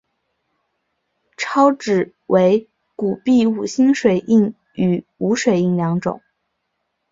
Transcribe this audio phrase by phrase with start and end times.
[1.37, 6.23] 钞纸为古币五星水印与无水印两种。